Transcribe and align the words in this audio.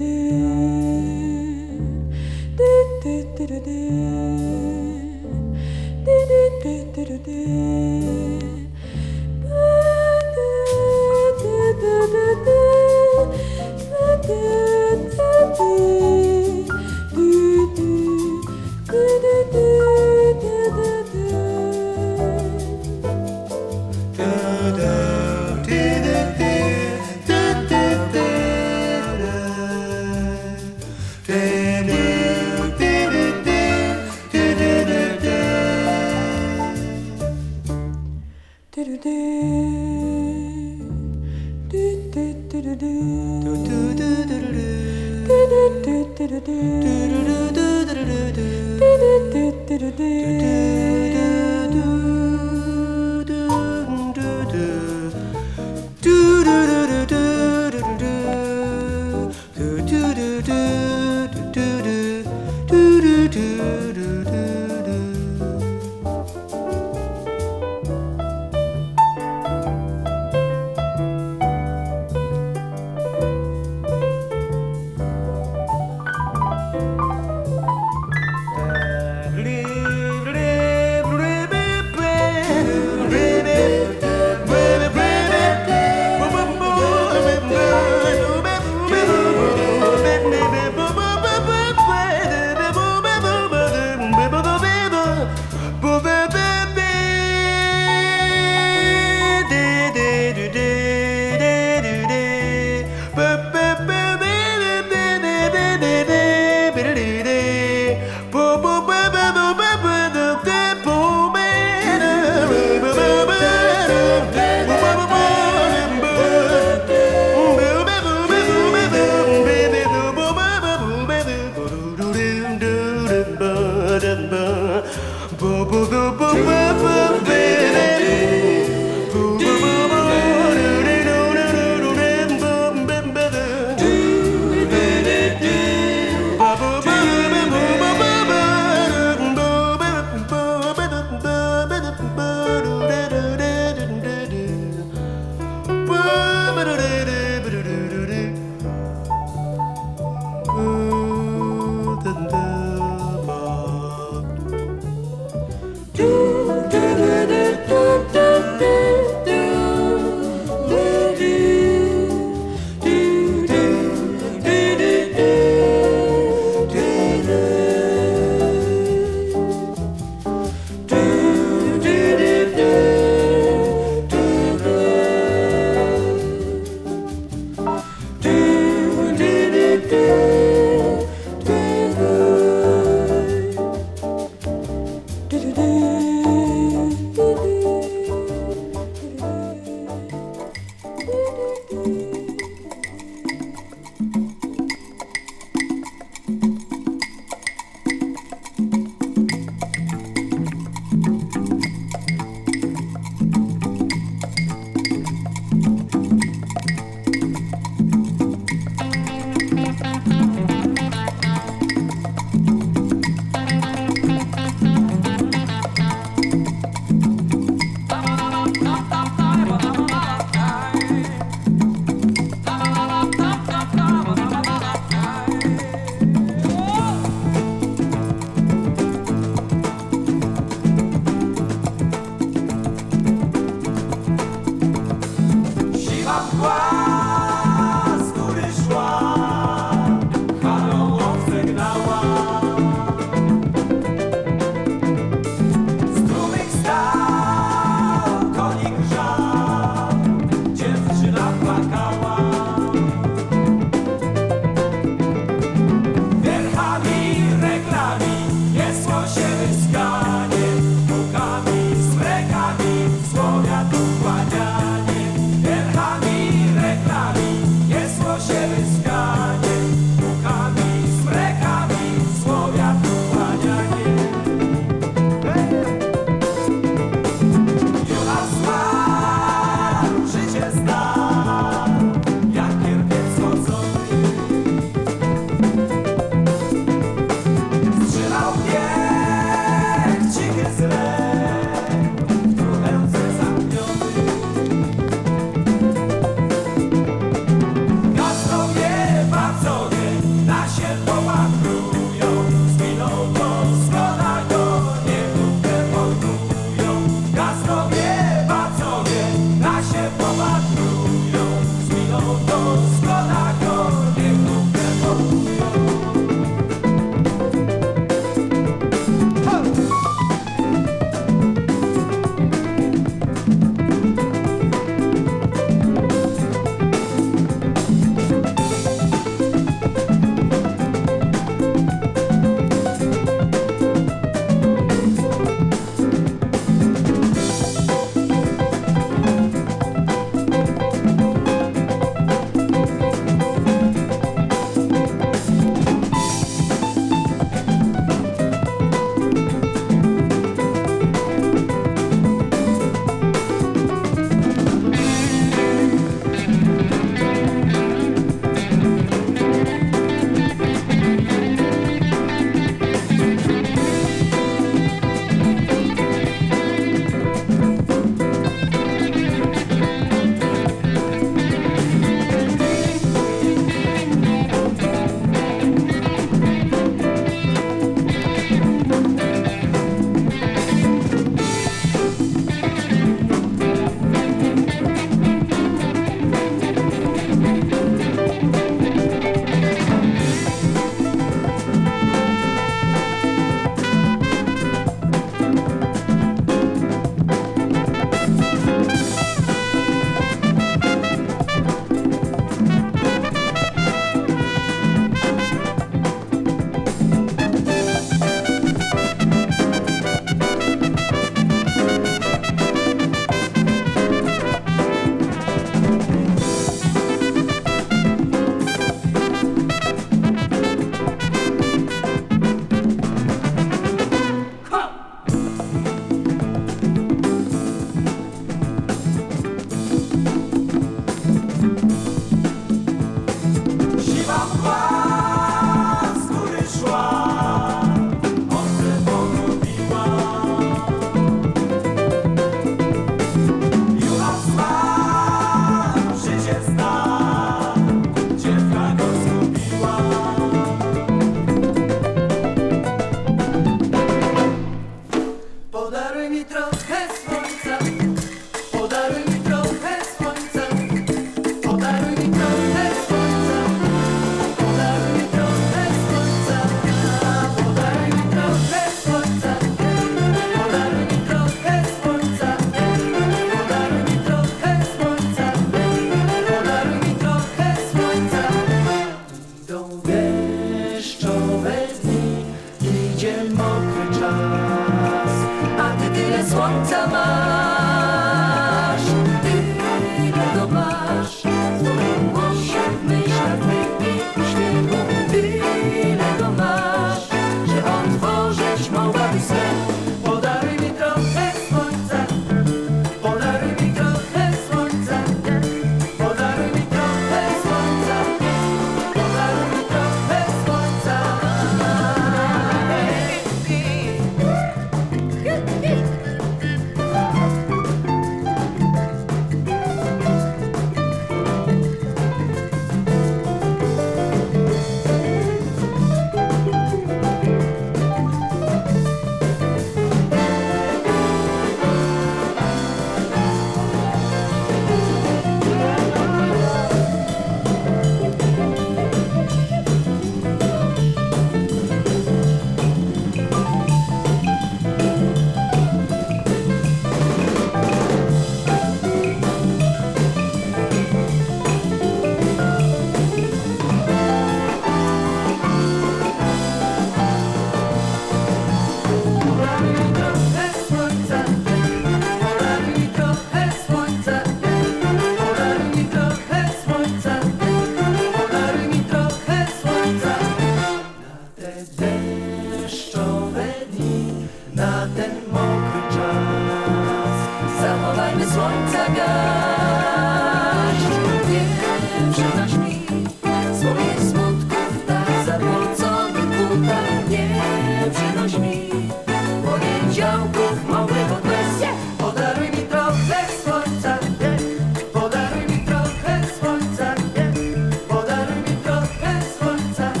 do 0.00 0.06
do 3.02 3.14
do 3.36 3.48
do 6.94 7.18
do 7.18 7.89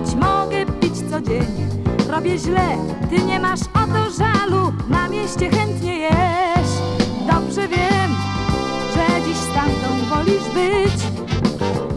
mogę 0.00 0.66
pić 0.80 1.10
codziennie. 1.10 1.66
Robię 2.10 2.38
źle, 2.38 2.78
ty 3.10 3.24
nie 3.24 3.40
masz 3.40 3.60
o 3.60 3.86
to 3.86 4.10
żalu 4.18 4.72
Na 4.88 5.08
mieście 5.08 5.50
chętnie 5.50 5.98
jesz. 5.98 6.72
Dobrze 7.32 7.68
wiem, 7.68 8.10
że 8.94 9.20
dziś 9.26 9.36
stamtąd 9.36 10.04
wolisz 10.08 10.48
być. 10.54 11.06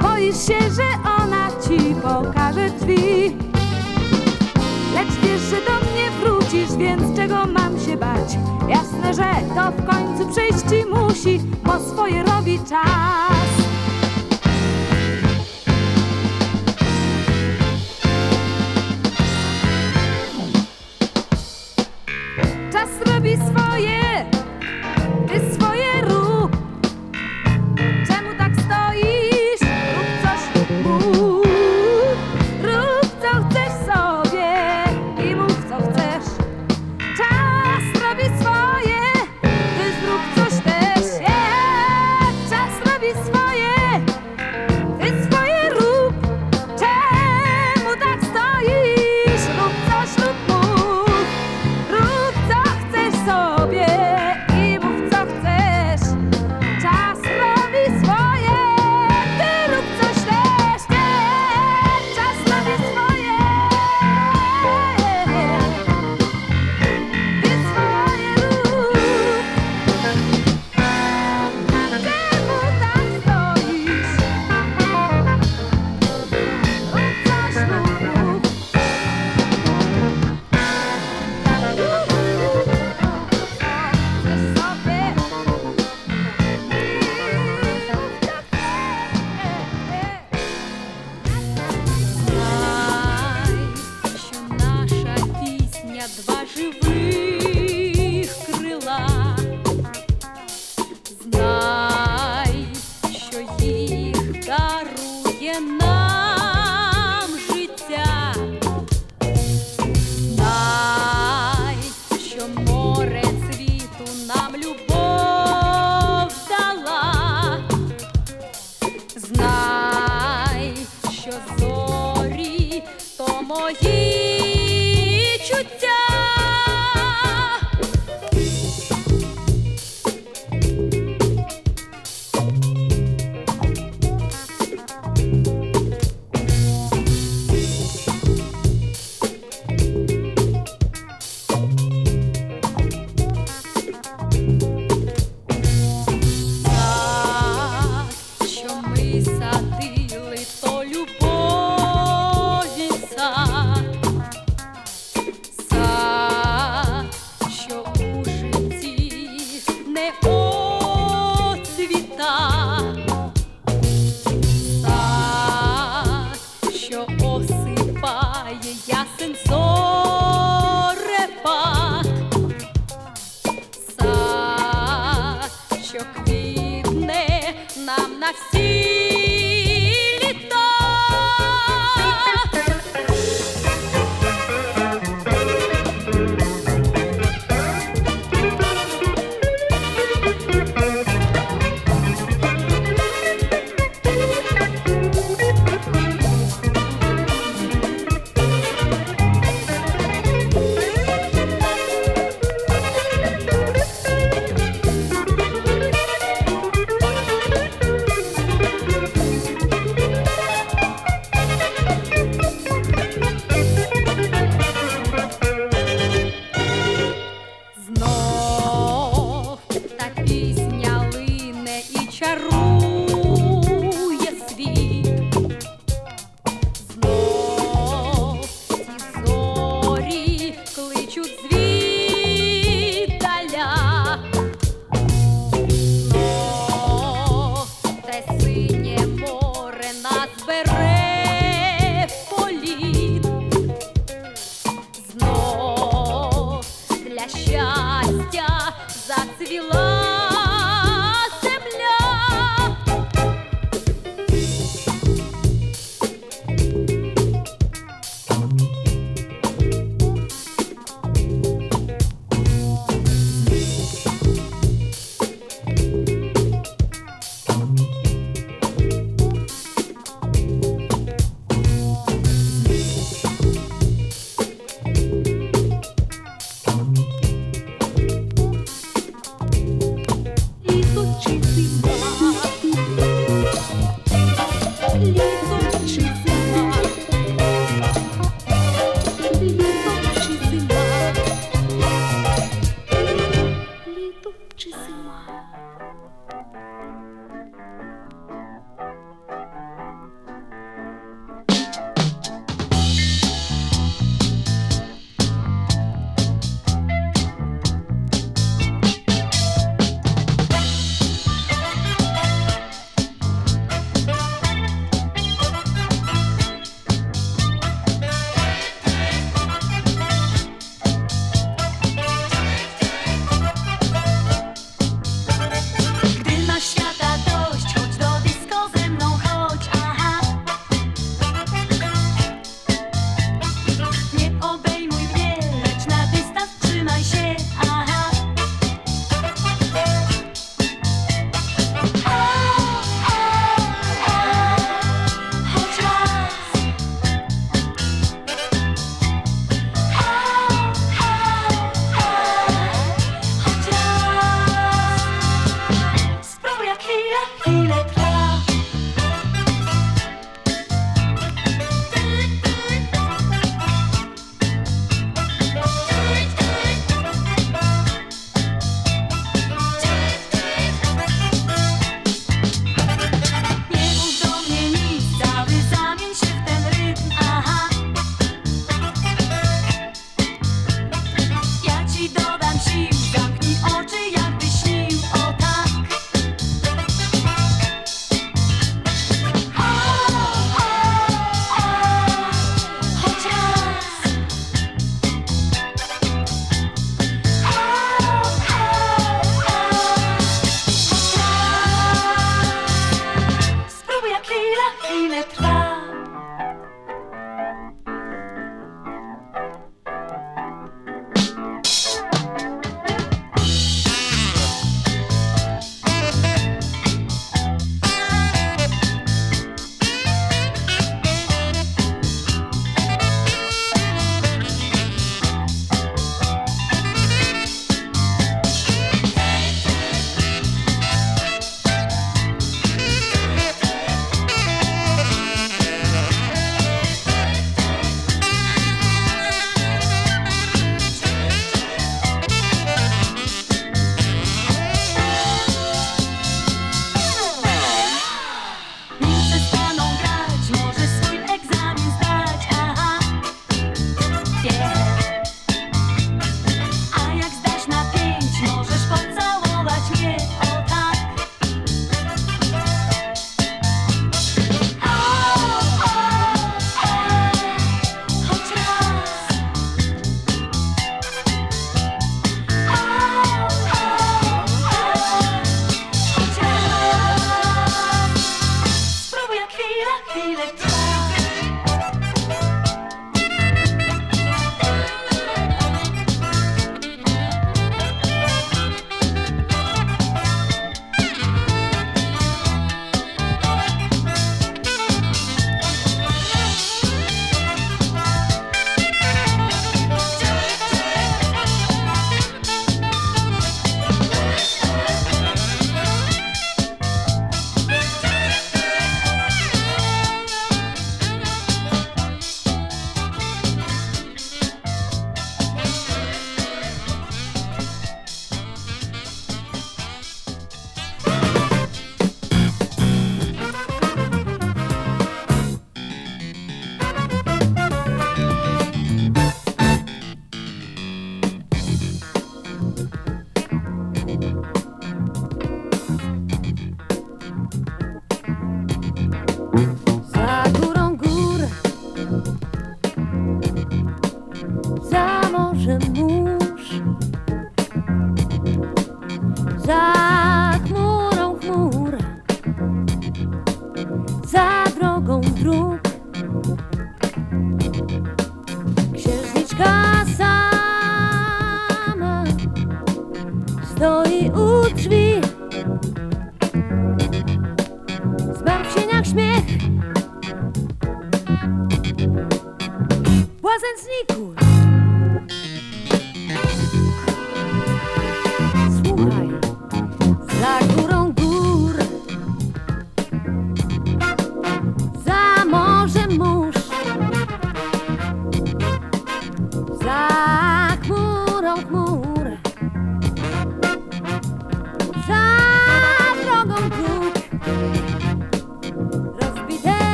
Boisz 0.00 0.46
się, 0.46 0.58
że 0.60 1.12
ona 1.24 1.50
ci 1.50 1.94
pokaże 1.94 2.70
drzwi. 2.70 3.36
Lecz 4.94 5.14
wiesz, 5.22 5.40
że 5.40 5.56
do 5.56 5.90
mnie 5.90 6.10
wrócisz, 6.20 6.76
więc 6.76 7.16
czego 7.16 7.46
mam 7.46 7.80
się 7.80 7.96
bać? 7.96 8.38
Jasne, 8.68 9.14
że 9.14 9.54
to 9.54 9.82
w 9.82 9.86
końcu 9.86 10.32
przejść 10.32 10.58
ci 10.70 10.90
musi 10.90 11.40
Bo 11.64 11.80
swoje 11.80 12.22
robi 12.22 12.58
czas. 12.58 13.63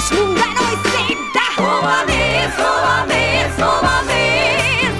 és 0.00 0.08
minden 0.10 0.52
oly 0.66 0.76
szép, 0.82 1.18
de 1.32 1.62
hova 1.62 2.04
néz, 2.06 2.54
hova 2.56 3.04
néz, 3.06 3.54
hova 3.56 3.98
néz, 4.06 4.94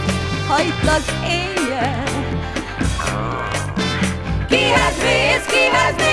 ha 0.49 0.61
itt 0.61 0.89
az 0.97 1.05
éjjel. 1.25 2.05
Kihez 4.49 4.97
mész, 5.03 5.45
kihez 5.47 5.95
mész? 5.97 6.10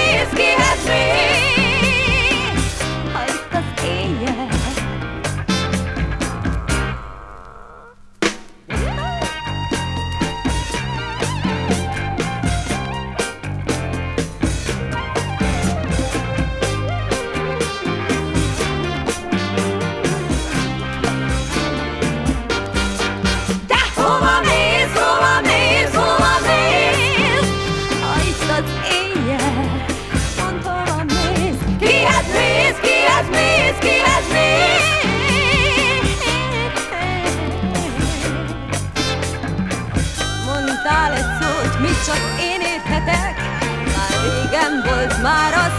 мороз 45.23 45.76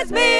Let's 0.00 0.39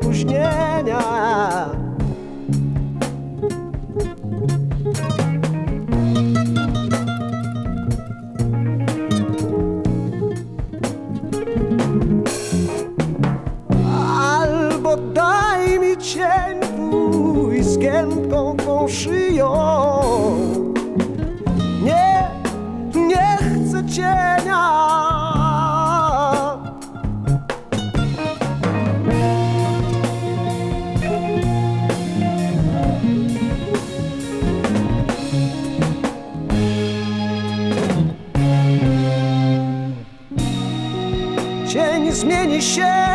opóźnienia. 0.00 1.00
Albo 14.18 14.96
daj 14.96 15.80
mi 15.80 15.96
cień 15.96 16.60
twój 16.60 17.62
z 17.62 17.78
giętką 17.78 18.56
tą 18.56 18.88
szyją. 18.88 19.52
Nie, 21.82 22.30
nie 22.94 23.38
chcę 23.40 23.84
cię. 23.84 24.25
finish. 42.60 43.05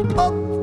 up. 0.00 0.59